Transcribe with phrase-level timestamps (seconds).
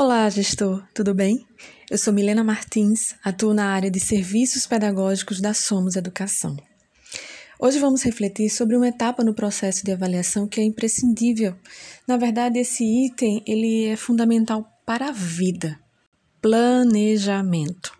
[0.00, 1.44] Olá, gestor, tudo bem?
[1.90, 6.56] Eu sou Milena Martins, atuo na área de serviços pedagógicos da Somos Educação.
[7.58, 11.56] Hoje vamos refletir sobre uma etapa no processo de avaliação que é imprescindível.
[12.06, 15.76] Na verdade, esse item ele é fundamental para a vida.
[16.40, 17.92] Planejamento.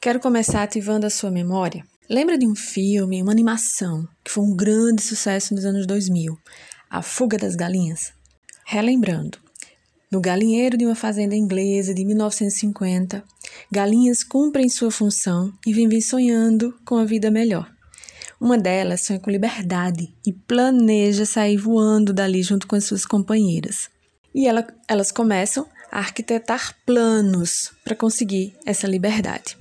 [0.00, 1.84] Quero começar ativando a sua memória.
[2.08, 6.34] Lembra de um filme, uma animação que foi um grande sucesso nos anos 2000,
[6.88, 8.10] A Fuga das Galinhas?
[8.64, 9.38] Relembrando,
[10.10, 13.22] no galinheiro de uma fazenda inglesa de 1950,
[13.70, 17.70] galinhas cumprem sua função e vivem sonhando com a vida melhor.
[18.40, 23.90] Uma delas sonha com liberdade e planeja sair voando dali junto com as suas companheiras.
[24.34, 29.56] E ela, elas começam a arquitetar planos para conseguir essa liberdade.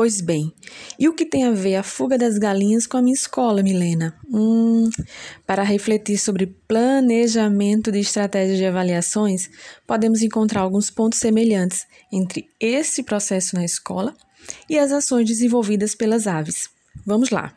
[0.00, 0.54] Pois bem,
[0.96, 4.16] e o que tem a ver a fuga das galinhas com a minha escola, Milena?
[4.32, 4.88] Hum,
[5.44, 9.50] para refletir sobre planejamento de estratégias de avaliações,
[9.88, 14.14] podemos encontrar alguns pontos semelhantes entre esse processo na escola
[14.70, 16.70] e as ações desenvolvidas pelas aves.
[17.04, 17.52] Vamos lá.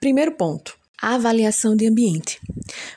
[0.00, 2.40] Primeiro ponto: a avaliação de ambiente.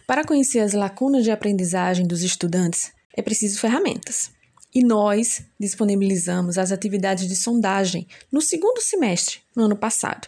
[0.08, 4.32] Para conhecer as lacunas de aprendizagem dos estudantes, é preciso ferramentas.
[4.74, 10.28] E nós disponibilizamos as atividades de sondagem no segundo semestre, no ano passado.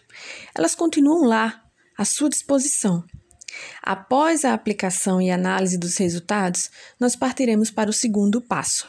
[0.54, 1.64] Elas continuam lá,
[1.98, 3.04] à sua disposição.
[3.82, 6.70] Após a aplicação e análise dos resultados,
[7.00, 8.88] nós partiremos para o segundo passo.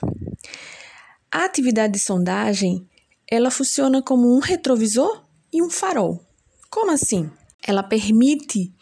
[1.30, 2.88] A atividade de sondagem,
[3.30, 6.24] ela funciona como um retrovisor e um farol.
[6.70, 7.30] Como assim?
[7.66, 8.72] Ela permite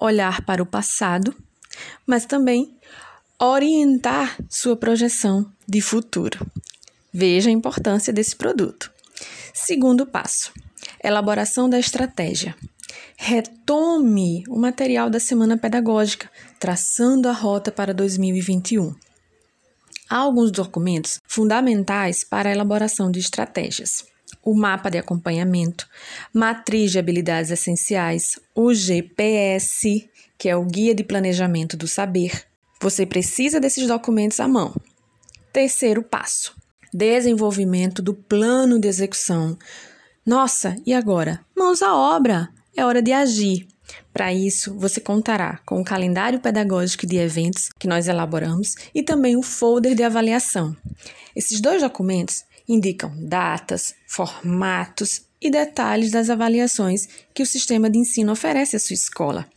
[0.00, 1.34] olhar para o passado,
[2.06, 2.78] mas também
[3.40, 6.46] orientar sua projeção de futuro.
[7.12, 8.92] Veja a importância desse produto.
[9.54, 10.52] Segundo passo:
[11.02, 12.54] elaboração da estratégia.
[13.16, 18.94] Retome o material da semana pedagógica, traçando a rota para 2021.
[20.08, 24.04] Há alguns documentos fundamentais para a elaboração de estratégias.
[24.42, 25.86] O mapa de acompanhamento,
[26.32, 30.08] matriz de habilidades essenciais, o GPS,
[30.38, 32.49] que é o Guia de Planejamento do Saber,
[32.80, 34.74] você precisa desses documentos à mão.
[35.52, 36.54] Terceiro passo:
[36.92, 39.58] desenvolvimento do plano de execução.
[40.24, 41.44] Nossa, e agora?
[41.56, 42.48] Mãos à obra!
[42.76, 43.66] É hora de agir.
[44.12, 49.36] Para isso, você contará com o calendário pedagógico de eventos que nós elaboramos e também
[49.36, 50.76] o folder de avaliação.
[51.34, 58.32] Esses dois documentos indicam datas, formatos e detalhes das avaliações que o sistema de ensino
[58.32, 59.48] oferece à sua escola.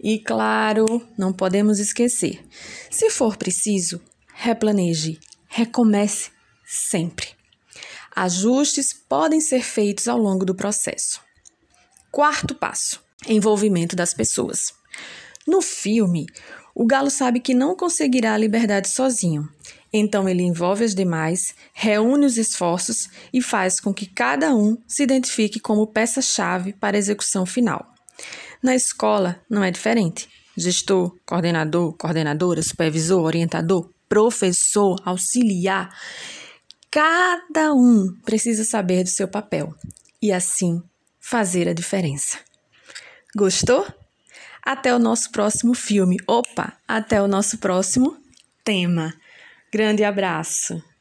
[0.00, 0.86] E claro,
[1.16, 2.44] não podemos esquecer:
[2.90, 4.00] se for preciso,
[4.34, 6.30] replaneje, recomece
[6.64, 7.28] sempre.
[8.14, 11.20] Ajustes podem ser feitos ao longo do processo.
[12.10, 14.74] Quarto passo: envolvimento das pessoas.
[15.46, 16.26] No filme,
[16.74, 19.48] o galo sabe que não conseguirá a liberdade sozinho.
[19.92, 25.02] Então ele envolve as demais, reúne os esforços e faz com que cada um se
[25.02, 27.94] identifique como peça-chave para a execução final.
[28.62, 30.28] Na escola não é diferente.
[30.56, 35.94] Gestor, coordenador, coordenadora, supervisor, orientador, professor, auxiliar,
[36.90, 39.74] cada um precisa saber do seu papel
[40.20, 40.82] e assim
[41.20, 42.38] fazer a diferença.
[43.36, 43.86] Gostou?
[44.62, 46.16] Até o nosso próximo filme.
[46.26, 48.16] Opa, até o nosso próximo
[48.64, 49.14] tema.
[49.72, 50.82] Grande abraço.